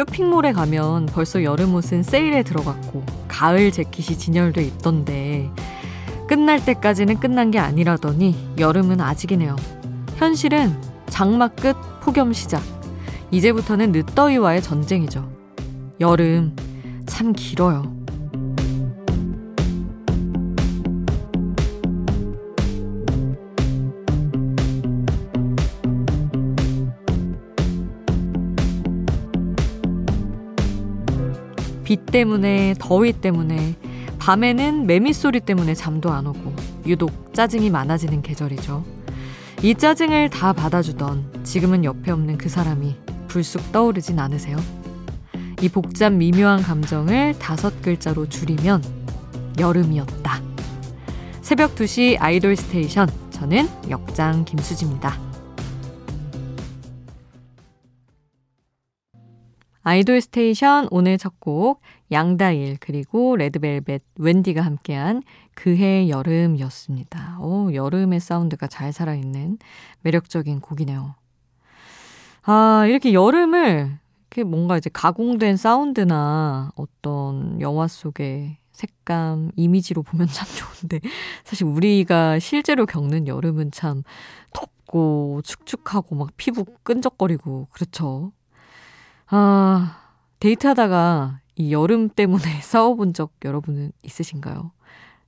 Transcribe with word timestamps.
쇼핑몰에 0.00 0.52
가면 0.52 1.06
벌써 1.06 1.42
여름 1.42 1.74
옷은 1.74 2.02
세일에 2.02 2.42
들어갔고 2.42 3.04
가을 3.28 3.70
재킷이 3.70 4.16
진열돼 4.16 4.62
있던데 4.62 5.50
끝날 6.26 6.64
때까지는 6.64 7.20
끝난 7.20 7.50
게 7.50 7.58
아니라더니 7.58 8.34
여름은 8.58 9.02
아직이네요. 9.02 9.56
현실은 10.16 10.74
장마 11.10 11.48
끝 11.48 11.76
폭염 12.00 12.32
시작. 12.32 12.62
이제부터는 13.30 13.92
늦더위와의 13.92 14.62
전쟁이죠. 14.62 15.30
여름 16.00 16.56
참 17.04 17.34
길어요. 17.34 17.99
비 31.90 31.96
때문에, 31.96 32.76
더위 32.78 33.12
때문에, 33.12 33.74
밤에는 34.20 34.86
매미 34.86 35.12
소리 35.12 35.40
때문에 35.40 35.74
잠도 35.74 36.12
안 36.12 36.24
오고, 36.24 36.54
유독 36.86 37.34
짜증이 37.34 37.68
많아지는 37.68 38.22
계절이죠. 38.22 38.84
이 39.64 39.74
짜증을 39.74 40.30
다 40.30 40.52
받아주던 40.52 41.42
지금은 41.42 41.84
옆에 41.84 42.12
없는 42.12 42.38
그 42.38 42.48
사람이 42.48 42.94
불쑥 43.26 43.72
떠오르진 43.72 44.20
않으세요? 44.20 44.56
이 45.62 45.68
복잡 45.68 46.12
미묘한 46.12 46.62
감정을 46.62 47.36
다섯 47.40 47.82
글자로 47.82 48.28
줄이면 48.28 48.84
여름이었다. 49.58 50.40
새벽 51.42 51.74
2시 51.74 52.18
아이돌 52.20 52.54
스테이션. 52.54 53.10
저는 53.32 53.68
역장 53.90 54.44
김수지입니다. 54.44 55.29
아이돌 59.82 60.20
스테이션 60.20 60.88
오늘 60.90 61.16
첫 61.18 61.34
곡 61.40 61.80
양다일 62.12 62.76
그리고 62.80 63.36
레드벨벳 63.36 64.02
웬디가 64.16 64.60
함께한 64.62 65.22
그해 65.54 66.08
여름이었습니다. 66.08 67.38
오, 67.40 67.72
여름의 67.72 68.20
사운드가 68.20 68.66
잘 68.66 68.92
살아있는 68.92 69.58
매력적인 70.02 70.60
곡이네요. 70.60 71.14
아, 72.42 72.84
이렇게 72.88 73.12
여름을 73.12 73.98
이렇게 74.30 74.44
뭔가 74.44 74.76
이제 74.76 74.90
가공된 74.92 75.56
사운드나 75.56 76.72
어떤 76.76 77.60
영화 77.60 77.86
속의 77.88 78.58
색감, 78.72 79.52
이미지로 79.56 80.02
보면 80.02 80.26
참 80.28 80.46
좋은데 80.56 81.00
사실 81.44 81.66
우리가 81.66 82.38
실제로 82.38 82.86
겪는 82.86 83.28
여름은 83.28 83.72
참 83.72 84.02
덥고 84.52 85.42
축축하고 85.44 86.14
막 86.16 86.30
피부 86.36 86.64
끈적거리고 86.82 87.68
그렇죠. 87.72 88.32
아, 89.32 89.96
데이트하다가 90.40 91.40
이 91.54 91.72
여름 91.72 92.08
때문에 92.08 92.42
싸워본 92.62 93.14
적 93.14 93.32
여러분은 93.44 93.92
있으신가요? 94.02 94.72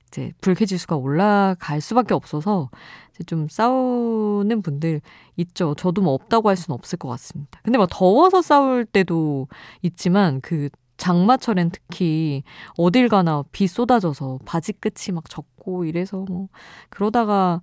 이제 0.07 0.33
불쾌지수가 0.41 0.97
올라갈 0.97 1.81
수밖에 1.81 2.13
없어서 2.13 2.69
이제 3.11 3.23
좀 3.23 3.47
싸우는 3.47 4.61
분들 4.61 5.01
있죠. 5.37 5.73
저도 5.75 6.01
뭐 6.01 6.13
없다고 6.13 6.49
할 6.49 6.57
수는 6.57 6.75
없을 6.75 6.99
것 6.99 7.07
같습니다. 7.09 7.61
근데 7.63 7.77
막 7.77 7.87
더워서 7.89 8.41
싸울 8.41 8.85
때도 8.85 9.47
있지만 9.81 10.41
그 10.41 10.69
장마철엔 10.97 11.71
특히 11.71 12.43
어딜 12.77 13.09
가나 13.09 13.43
비 13.51 13.67
쏟아져서 13.67 14.39
바지 14.45 14.73
끝이 14.73 15.13
막 15.13 15.29
젖고 15.29 15.85
이래서 15.85 16.17
뭐 16.17 16.49
그러다가 16.89 17.61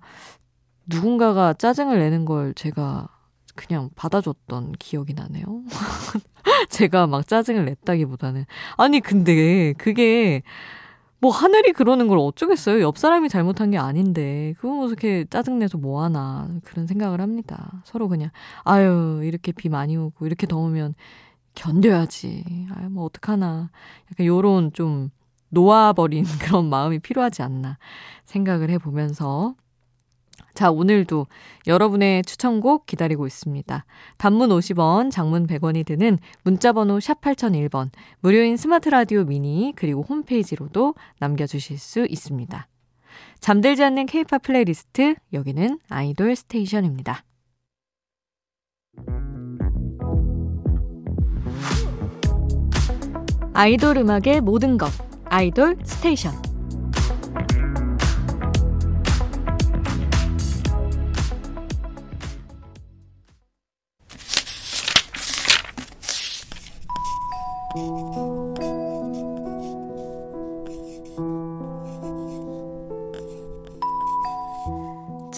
누군가가 0.87 1.53
짜증을 1.53 1.99
내는 1.99 2.25
걸 2.25 2.53
제가 2.55 3.07
그냥 3.55 3.89
받아줬던 3.95 4.73
기억이 4.79 5.13
나네요. 5.13 5.43
제가 6.69 7.07
막 7.07 7.27
짜증을 7.27 7.65
냈다기보다는. 7.65 8.45
아니, 8.77 8.99
근데 8.99 9.73
그게 9.73 10.41
뭐 11.19 11.31
하늘이 11.31 11.71
그러는 11.73 12.07
걸 12.07 12.17
어쩌겠어요. 12.17 12.81
옆 12.81 12.97
사람이 12.97 13.29
잘못한 13.29 13.71
게 13.71 13.77
아닌데. 13.77 14.53
그거 14.57 14.73
뭐 14.73 14.87
이렇게 14.87 15.25
짜증내서 15.29 15.77
뭐하나. 15.77 16.49
그런 16.63 16.87
생각을 16.87 17.21
합니다. 17.21 17.83
서로 17.85 18.07
그냥, 18.07 18.31
아유, 18.63 19.21
이렇게 19.23 19.51
비 19.51 19.69
많이 19.69 19.97
오고, 19.97 20.25
이렇게 20.25 20.47
더우면 20.47 20.95
견뎌야지. 21.53 22.67
아유, 22.75 22.89
뭐 22.89 23.05
어떡하나. 23.05 23.69
약간 24.11 24.25
요런 24.25 24.73
좀 24.73 25.11
놓아버린 25.49 26.23
그런 26.41 26.69
마음이 26.69 26.99
필요하지 26.99 27.43
않나 27.43 27.77
생각을 28.25 28.69
해보면서 28.71 29.55
자, 30.53 30.69
오늘도 30.71 31.27
여러분의 31.67 32.23
추천곡 32.23 32.85
기다리고 32.85 33.27
있습니다. 33.27 33.85
단문 34.17 34.49
50원, 34.49 35.11
장문 35.11 35.47
100원이 35.47 35.85
드는 35.85 36.19
문자번호 36.43 36.99
샵 36.99 37.21
8001번, 37.21 37.89
무료인 38.19 38.57
스마트 38.57 38.89
라디오 38.89 39.23
미니, 39.23 39.73
그리고 39.75 40.01
홈페이지로도 40.01 40.95
남겨주실 41.19 41.77
수 41.77 42.05
있습니다. 42.09 42.67
잠들지 43.39 43.83
않는 43.83 44.05
케이팝 44.05 44.43
플레이리스트, 44.43 45.15
여기는 45.33 45.79
아이돌 45.89 46.35
스테이션입니다. 46.35 47.23
아이돌 53.53 53.97
음악의 53.97 54.41
모든 54.41 54.77
것, 54.77 54.89
아이돌 55.25 55.77
스테이션. 55.83 56.50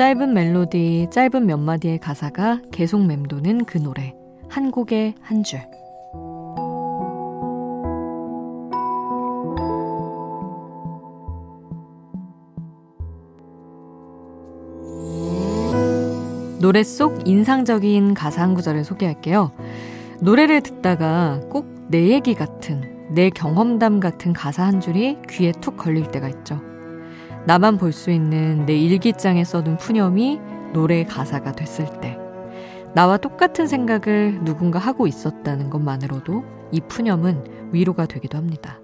짧은 0.04 0.34
멜로디, 0.34 1.08
짧은 1.12 1.46
몇 1.46 1.56
마디의 1.56 2.00
가사가 2.00 2.60
계속 2.74 3.06
맴도는 3.06 3.64
그 3.64 3.78
노래. 3.78 4.14
한 4.50 4.70
곡의 4.70 5.16
한 5.22 5.44
줄. 5.44 5.62
노래 16.60 16.84
속 16.84 17.26
인상적인 17.26 18.14
가사 18.14 18.42
한 18.42 18.56
구절을 18.56 18.84
소개할게요. 18.84 19.54
노래를 20.20 20.60
듣다가 20.60 21.40
꼭 21.50 21.74
내 21.88 22.10
얘기 22.10 22.34
같은, 22.34 23.08
내 23.14 23.30
경험담 23.30 24.00
같은 24.00 24.34
가사 24.34 24.64
한 24.66 24.82
줄이 24.82 25.18
귀에 25.30 25.52
툭 25.52 25.78
걸릴 25.78 26.12
때가 26.12 26.28
있죠. 26.28 26.73
나만 27.46 27.78
볼 27.78 27.92
수 27.92 28.10
있는 28.12 28.66
내 28.66 28.76
일기장에 28.78 29.44
써둔 29.44 29.78
푸념이 29.78 30.40
노래 30.74 31.04
가사가 31.04 31.52
됐을 31.52 31.86
때, 32.00 32.18
나와 32.94 33.18
똑같은 33.18 33.68
생각을 33.68 34.44
누군가 34.44 34.80
하고 34.80 35.08
있었다는 35.08 35.70
것만으로도 35.70 36.44
이 36.72 36.80
푸념은 36.82 37.70
위로가 37.72 38.06
되기도 38.06 38.38
합니다. 38.38 38.80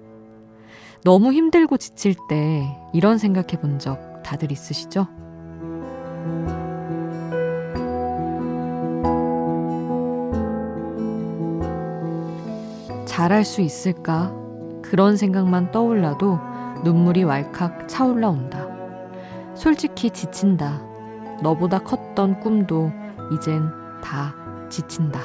너무 1.03 1.31
힘들고 1.31 1.77
지칠 1.77 2.15
때 2.27 2.65
이런 2.93 3.17
생각해 3.17 3.61
본 3.61 3.79
적 3.79 4.21
다들 4.23 4.51
있으시죠? 4.51 5.07
잘할 13.05 13.43
수 13.43 13.61
있을까? 13.61 14.33
그런 14.81 15.17
생각만 15.17 15.71
떠올라도 15.71 16.39
눈물이 16.83 17.23
왈칵 17.23 17.87
차올라온다. 17.87 18.67
솔직히 19.55 20.09
지친다. 20.09 20.81
너보다 21.41 21.79
컸던 21.79 22.39
꿈도 22.39 22.91
이젠 23.33 23.69
다 24.01 24.33
지친다. 24.69 25.19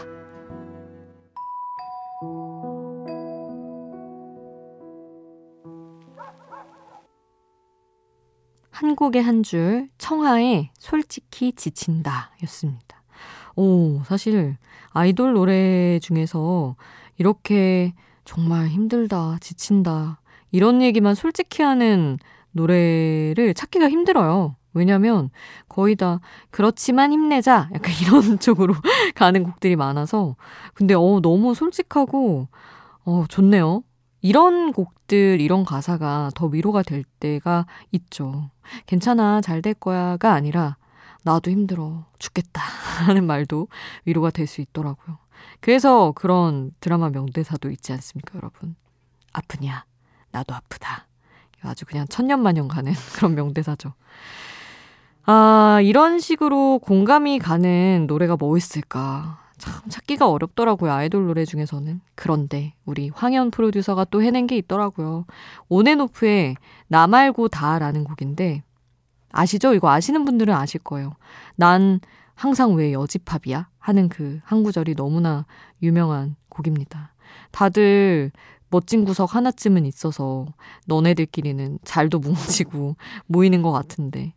한 8.71 8.97
곡의 8.97 9.23
한 9.23 9.43
줄, 9.43 9.89
청하의 9.99 10.71
솔직히 10.79 11.53
지친다 11.53 12.33
였습니다. 12.43 13.03
오, 13.57 14.03
사실 14.05 14.57
아이돌 14.91 15.33
노래 15.33 15.99
중에서 16.01 16.75
이렇게 17.17 17.95
정말 18.25 18.67
힘들다, 18.67 19.39
지친다, 19.41 20.21
이런 20.55 20.83
얘기만 20.83 21.17
솔직히 21.17 21.63
하는 21.63 22.19
노래를 22.53 23.55
찾기가 23.55 23.91
힘들어요. 23.91 24.55
왜냐면 24.73 25.31
거의 25.69 25.97
다 25.97 26.21
그렇지만 26.51 27.13
힘내자 27.13 27.69
약간 27.75 27.93
이런 28.03 28.39
쪽으로 28.39 28.75
가는 29.17 29.43
곡들이 29.45 29.75
많아서 29.77 30.37
근데 30.75 30.95
어 30.95 31.21
너무 31.23 31.55
솔직하고 31.55 32.49
어 33.05 33.25
좋네요. 33.29 33.83
이런 34.21 34.73
곡들 34.73 35.41
이런 35.41 35.65
가사가 35.65 36.31
더 36.37 36.47
위로가 36.47 36.83
될 36.83 37.05
때가 37.21 37.67
있죠. 37.93 38.51
괜찮아 38.87 39.41
잘 39.41 39.61
될 39.61 39.75
거야가 39.75 40.33
아니라 40.35 40.77
나도 41.25 41.51
힘들어 41.51 42.07
죽겠다 42.21 42.63
하는 43.07 43.27
말도 43.27 43.69
위로가 44.05 44.31
될 44.31 44.47
수 44.47 44.61
있더라고요. 44.61 45.19
그래서 45.61 46.13
그런 46.13 46.71
드라마 46.81 47.11
명대사도 47.11 47.71
있지 47.71 47.93
않습니까, 47.93 48.39
여러분? 48.39 48.77
아프냐? 49.33 49.85
나도 50.35 50.53
아프다. 50.55 51.07
아주 51.63 51.87
그냥 51.87 52.07
천년만년 52.09 52.69
가는 52.69 52.93
그런 53.15 53.35
명대사죠. 53.35 53.95
아, 55.27 55.81
이런 55.83 56.19
식으로 56.19 56.81
공감이 56.81 57.39
가는 57.39 58.05
노래가 58.07 58.37
뭐 58.37 58.57
있을까? 58.59 59.39
참 59.57 59.73
찾기가 59.89 60.29
어렵더라고요. 60.29 60.93
아이돌 60.93 61.27
노래 61.27 61.45
중에서는. 61.45 62.01
그런데 62.17 62.75
우리 62.85 63.09
황현 63.15 63.51
프로듀서가 63.51 64.05
또 64.07 64.21
해낸 64.23 64.47
게 64.47 64.57
있더라고요. 64.59 65.25
온앤오프의 65.69 66.57
나 66.89 67.07
말고 67.07 67.49
다라는 67.49 68.05
곡인데 68.05 68.63
아시죠? 69.33 69.73
이거 69.73 69.89
아시는 69.91 70.25
분들은 70.25 70.53
아실 70.53 70.81
거예요. 70.81 71.15
난 71.57 72.01
항상 72.35 72.75
왜 72.75 72.93
여지팝이야? 72.93 73.69
하는 73.79 74.09
그 74.09 74.41
한 74.45 74.63
구절이 74.65 74.97
너무나 74.97 75.47
유명한 75.83 76.37
곡입니다. 76.49 77.13
다들 77.53 78.33
멋진 78.75 79.05
구석 79.05 79.37
하나쯤은 79.37 79.87
있어서 79.87 80.47
너네들끼리는 80.87 81.79
잘도 81.85 82.19
뭉치고 82.19 82.97
모이는 83.29 83.63
것 83.63 83.71
같은데 83.71 84.35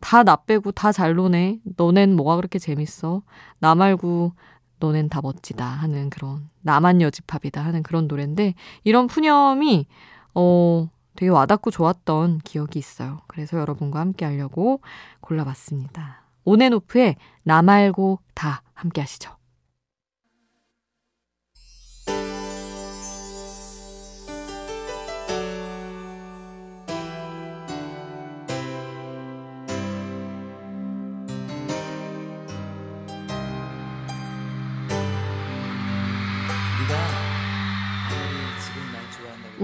다 0.00 0.22
나 0.24 0.36
빼고 0.36 0.72
다 0.72 0.92
잘 0.92 1.14
노네. 1.14 1.60
너넨 1.76 2.14
뭐가 2.14 2.36
그렇게 2.36 2.58
재밌어? 2.58 3.22
나 3.60 3.74
말고 3.74 4.32
너넨 4.78 5.08
다 5.08 5.20
멋지다 5.22 5.64
하는 5.64 6.10
그런 6.10 6.50
나만 6.60 7.00
여지팝이다 7.00 7.64
하는 7.64 7.82
그런 7.82 8.08
노래인데 8.08 8.52
이런 8.84 9.06
푸념이 9.06 9.86
어 10.34 10.88
되게 11.16 11.30
와닿고 11.30 11.70
좋았던 11.70 12.40
기억이 12.44 12.78
있어요. 12.78 13.20
그래서 13.26 13.58
여러분과 13.58 14.00
함께 14.00 14.26
하려고 14.26 14.82
골라봤습니다. 15.20 16.24
온앤오프의 16.44 17.16
나 17.42 17.62
말고 17.62 18.18
다 18.34 18.60
함께 18.74 19.00
하시죠. 19.00 19.37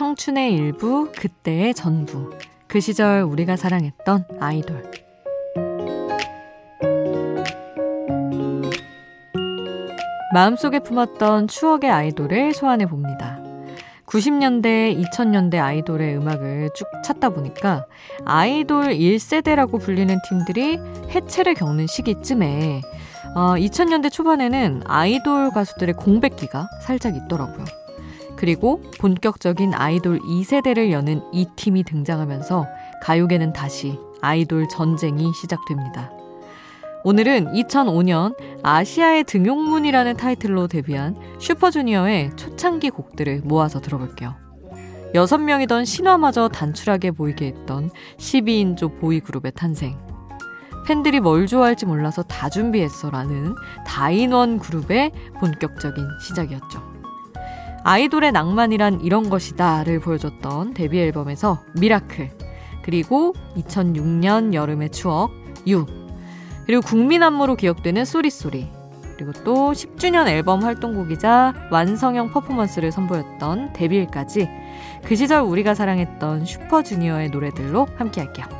청춘의 0.00 0.54
일부, 0.54 1.12
그때의 1.12 1.74
전부. 1.74 2.30
그 2.66 2.80
시절 2.80 3.20
우리가 3.20 3.56
사랑했던 3.56 4.24
아이돌. 4.40 4.90
마음속에 10.32 10.78
품었던 10.78 11.48
추억의 11.48 11.90
아이돌을 11.90 12.54
소환해 12.54 12.86
봅니다. 12.86 13.40
90년대, 14.06 14.98
2000년대 15.04 15.56
아이돌의 15.56 16.16
음악을 16.16 16.70
쭉 16.74 16.86
찾다 17.04 17.28
보니까 17.28 17.84
아이돌 18.24 18.94
1세대라고 18.94 19.78
불리는 19.78 20.16
팀들이 20.26 20.78
해체를 21.10 21.52
겪는 21.52 21.86
시기쯤에 21.86 22.80
어, 23.36 23.54
2000년대 23.56 24.10
초반에는 24.10 24.84
아이돌 24.86 25.50
가수들의 25.50 25.94
공백기가 25.96 26.70
살짝 26.80 27.16
있더라고요. 27.16 27.79
그리고 28.40 28.80
본격적인 28.98 29.74
아이돌 29.74 30.18
2세대를 30.20 30.92
여는 30.92 31.20
이 31.30 31.46
팀이 31.56 31.82
등장하면서 31.82 32.66
가요계는 33.02 33.52
다시 33.52 33.98
아이돌 34.22 34.66
전쟁이 34.70 35.30
시작됩니다. 35.34 36.10
오늘은 37.04 37.52
2005년 37.52 38.34
아시아의 38.62 39.24
등용문이라는 39.24 40.16
타이틀로 40.16 40.68
데뷔한 40.68 41.16
슈퍼주니어의 41.38 42.30
초창기 42.36 42.88
곡들을 42.88 43.42
모아서 43.44 43.78
들어볼게요. 43.78 44.34
6명이던 45.14 45.84
신화마저 45.84 46.48
단출하게 46.48 47.10
보이게 47.10 47.48
했던 47.48 47.90
12인조 48.16 49.00
보이그룹의 49.00 49.52
탄생. 49.54 49.98
팬들이 50.86 51.20
뭘 51.20 51.46
좋아할지 51.46 51.84
몰라서 51.84 52.22
다 52.22 52.48
준비했어 52.48 53.10
라는 53.10 53.54
다인원 53.86 54.60
그룹의 54.60 55.12
본격적인 55.40 56.06
시작이었죠. 56.22 56.89
아이돌의 57.84 58.32
낭만이란 58.32 59.00
이런 59.00 59.30
것이다를 59.30 60.00
보여줬던 60.00 60.74
데뷔 60.74 61.00
앨범에서 61.00 61.62
Miracle, 61.78 62.30
그리고 62.82 63.34
2006년 63.56 64.54
여름의 64.54 64.90
추억, 64.90 65.30
U, 65.68 65.86
그리고 66.66 66.82
국민 66.82 67.22
안무로 67.22 67.56
기억되는 67.56 68.04
Sorry 68.04 68.33
Sorry, 68.33 68.68
그리고 69.16 69.32
또 69.44 69.72
10주년 69.72 70.28
앨범 70.28 70.62
활동곡이자 70.62 71.68
완성형 71.70 72.30
퍼포먼스를 72.30 72.90
선보였던 72.90 73.74
Devil까지 73.74 74.48
그 75.04 75.14
시절 75.14 75.42
우리가 75.42 75.74
사랑했던 75.74 76.46
슈퍼주니어의 76.46 77.30
노래들로 77.30 77.86
함께 77.96 78.22
할게요. 78.22 78.59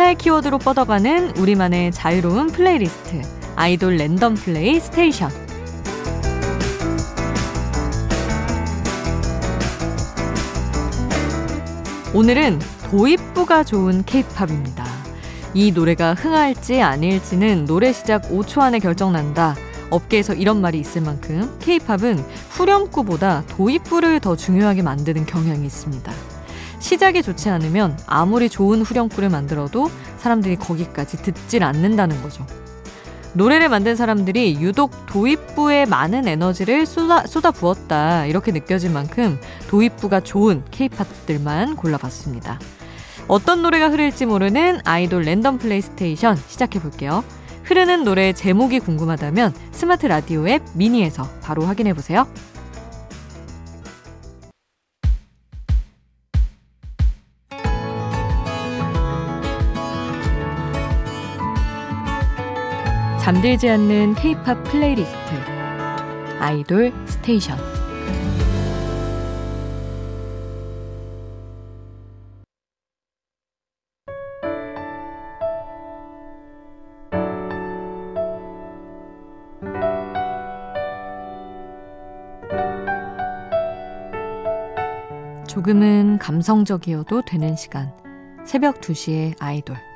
하나의 0.00 0.14
키워드로 0.16 0.58
뻗어가는 0.58 1.36
우리만의 1.36 1.92
자유로운 1.92 2.46
플레이리스트 2.46 3.20
아이돌 3.54 3.96
random 3.96 4.34
play 4.34 4.80
스테이션 4.80 5.30
오늘은 12.14 12.60
도입부가 12.90 13.62
좋은 13.62 14.02
케이팝입니다. 14.04 14.86
이 15.52 15.70
노래가 15.70 16.14
흥할지 16.14 16.80
아닐지는 16.80 17.66
노래 17.66 17.92
시작 17.92 18.22
5초 18.30 18.62
안에 18.62 18.78
결정난다. 18.78 19.54
업계에서 19.90 20.32
이런 20.32 20.62
말이 20.62 20.80
있을 20.80 21.02
만큼 21.02 21.58
케이팝은 21.60 22.24
후렴구보다 22.50 23.44
도입부를 23.48 24.20
더 24.20 24.34
중요하게 24.34 24.80
만드는 24.80 25.26
경향이 25.26 25.66
있습니다. 25.66 26.29
시작이 26.80 27.22
좋지 27.22 27.48
않으면 27.50 27.96
아무리 28.06 28.48
좋은 28.48 28.82
후렴구를 28.82 29.28
만들어도 29.28 29.90
사람들이 30.18 30.56
거기까지 30.56 31.18
듣질 31.18 31.62
않는다는 31.62 32.20
거죠. 32.22 32.44
노래를 33.32 33.68
만든 33.68 33.94
사람들이 33.94 34.60
유독 34.60 35.06
도입부에 35.06 35.86
많은 35.86 36.26
에너지를 36.26 36.84
쏟아, 36.84 37.26
쏟아 37.26 37.52
부었다 37.52 38.26
이렇게 38.26 38.50
느껴질 38.50 38.90
만큼 38.90 39.38
도입부가 39.68 40.20
좋은 40.20 40.64
케이팝들만 40.72 41.76
골라봤습니다. 41.76 42.58
어떤 43.28 43.62
노래가 43.62 43.88
흐를지 43.90 44.26
모르는 44.26 44.80
아이돌 44.84 45.22
random 45.22 45.58
play 45.58 45.79
스테이션 45.79 46.36
시작해볼게요. 46.48 47.22
흐르는 47.62 48.02
노래 48.02 48.32
제목이 48.32 48.80
궁금하다면 48.80 49.54
스마트 49.70 50.06
라디오 50.06 50.48
앱 50.48 50.62
미니에서 50.74 51.28
바로 51.40 51.62
확인해보세요. 51.62 52.26
잠들지 63.30 63.68
않는 63.68 64.16
K-팝 64.16 64.64
플레이리스트 64.64 65.16
아이돌 66.40 66.92
스테이션. 67.06 67.56
조금은 85.46 86.18
감성적이어도 86.18 87.22
되는 87.22 87.54
시간. 87.54 87.92
새벽 88.44 88.80
2시의 88.80 89.36
아이돌 89.38 89.89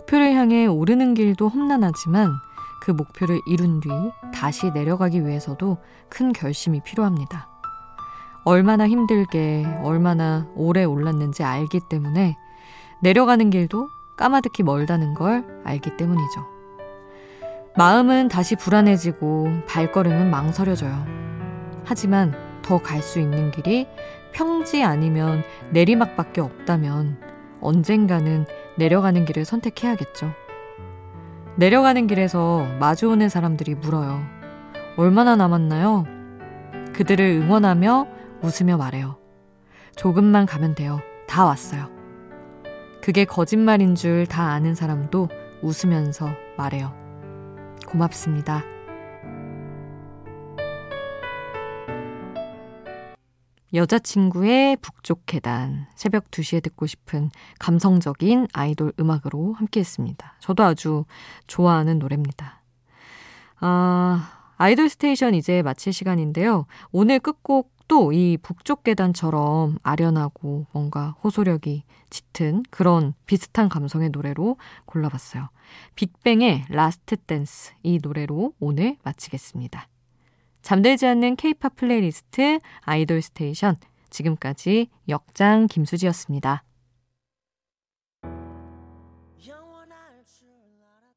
목표를 0.00 0.34
향해 0.34 0.66
오르는 0.66 1.14
길도 1.14 1.48
험난하지만 1.48 2.32
그 2.80 2.90
목표를 2.90 3.40
이룬 3.46 3.80
뒤 3.80 3.88
다시 4.32 4.70
내려가기 4.70 5.26
위해서도 5.26 5.78
큰 6.08 6.32
결심이 6.32 6.80
필요합니다. 6.80 7.48
얼마나 8.44 8.88
힘들게, 8.88 9.66
얼마나 9.82 10.46
오래 10.54 10.84
올랐는지 10.84 11.42
알기 11.42 11.80
때문에 11.90 12.36
내려가는 13.02 13.50
길도 13.50 13.88
까마득히 14.16 14.62
멀다는 14.62 15.14
걸 15.14 15.44
알기 15.64 15.96
때문이죠. 15.96 16.46
마음은 17.76 18.28
다시 18.28 18.56
불안해지고 18.56 19.48
발걸음은 19.68 20.30
망설여져요. 20.30 21.04
하지만 21.84 22.34
더 22.62 22.78
갈 22.78 23.02
수 23.02 23.20
있는 23.20 23.50
길이 23.50 23.86
평지 24.32 24.82
아니면 24.82 25.42
내리막밖에 25.72 26.40
없다면 26.40 27.18
언젠가는 27.60 28.46
내려가는 28.80 29.26
길을 29.26 29.44
선택해야겠죠. 29.44 30.32
내려가는 31.56 32.06
길에서 32.06 32.66
마주오는 32.80 33.28
사람들이 33.28 33.74
물어요. 33.74 34.22
얼마나 34.96 35.36
남았나요? 35.36 36.06
그들을 36.94 37.24
응원하며 37.42 38.06
웃으며 38.42 38.78
말해요. 38.78 39.18
조금만 39.96 40.46
가면 40.46 40.74
돼요. 40.74 41.00
다 41.28 41.44
왔어요. 41.44 41.90
그게 43.02 43.26
거짓말인 43.26 43.94
줄 43.94 44.26
다 44.26 44.44
아는 44.52 44.74
사람도 44.74 45.28
웃으면서 45.62 46.30
말해요. 46.56 46.94
고맙습니다. 47.86 48.62
여자친구의 53.72 54.76
북쪽 54.78 55.22
계단 55.26 55.86
새벽 55.94 56.30
2시에 56.30 56.62
듣고 56.62 56.86
싶은 56.86 57.30
감성적인 57.58 58.48
아이돌 58.52 58.92
음악으로 58.98 59.54
함께 59.54 59.80
했습니다. 59.80 60.34
저도 60.40 60.64
아주 60.64 61.04
좋아하는 61.46 61.98
노래입니다. 61.98 62.62
아, 63.60 64.32
아이돌 64.56 64.88
스테이션 64.88 65.34
이제 65.34 65.62
마칠 65.62 65.92
시간인데요. 65.92 66.66
오늘 66.90 67.20
끝곡도 67.20 68.12
이 68.12 68.38
북쪽 68.42 68.82
계단처럼 68.82 69.78
아련하고 69.82 70.66
뭔가 70.72 71.14
호소력이 71.22 71.84
짙은 72.10 72.64
그런 72.70 73.14
비슷한 73.26 73.68
감성의 73.68 74.10
노래로 74.10 74.56
골라봤어요. 74.86 75.48
빅뱅의 75.94 76.64
Last 76.68 77.16
Dance 77.16 77.72
이 77.82 78.00
노래로 78.02 78.54
오늘 78.58 78.96
마치겠습니다. 79.04 79.86
잠들지 80.62 81.06
않는 81.06 81.36
케이팝 81.36 81.76
플레이리스트 81.76 82.60
아이돌 82.82 83.22
스테이션 83.22 83.76
지금까지 84.10 84.88
역장 85.08 85.66
김수지였습니다. 85.66 86.64